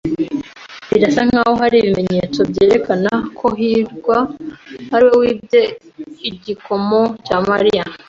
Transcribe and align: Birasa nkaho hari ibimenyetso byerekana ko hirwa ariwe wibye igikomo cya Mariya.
Birasa 0.91 1.21
nkaho 1.27 1.53
hari 1.61 1.75
ibimenyetso 1.79 2.39
byerekana 2.51 3.11
ko 3.37 3.47
hirwa 3.59 4.17
ariwe 4.95 5.15
wibye 5.21 5.61
igikomo 6.33 7.01
cya 7.25 7.37
Mariya. 7.49 7.83